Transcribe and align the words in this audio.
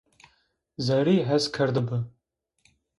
Zerri 0.85 1.15
hes 1.29 1.45
kerdı 1.51 1.81
bı. 1.87 1.97